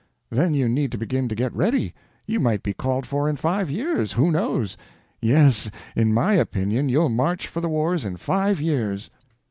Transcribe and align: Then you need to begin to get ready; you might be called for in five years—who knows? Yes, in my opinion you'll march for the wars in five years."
Then 0.31 0.55
you 0.55 0.67
need 0.67 0.91
to 0.93 0.97
begin 0.97 1.27
to 1.29 1.35
get 1.35 1.55
ready; 1.55 1.93
you 2.25 2.39
might 2.39 2.63
be 2.63 2.73
called 2.73 3.05
for 3.05 3.29
in 3.29 3.35
five 3.35 3.69
years—who 3.69 4.31
knows? 4.31 4.75
Yes, 5.21 5.69
in 5.95 6.11
my 6.11 6.33
opinion 6.33 6.89
you'll 6.89 7.09
march 7.09 7.45
for 7.47 7.61
the 7.61 7.69
wars 7.69 8.03
in 8.03 8.17
five 8.17 8.59
years." 8.59 9.11